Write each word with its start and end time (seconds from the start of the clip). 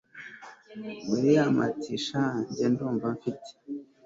william 1.09 1.55
ati 1.69 1.93
sha 2.05 2.23
njye 2.47 2.65
ndumva 2.71 3.07
mfite 3.15 3.51